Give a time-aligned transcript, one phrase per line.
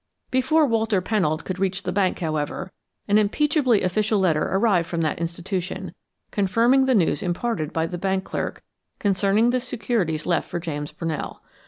[0.31, 2.71] Before Walter Pennold could reach the bank, however,
[3.07, 5.93] an unimpeachably official letter arrived from that institution,
[6.31, 8.63] confirming the news imparted by the bank clerk
[8.97, 11.41] concerning the securities left for James Brunell.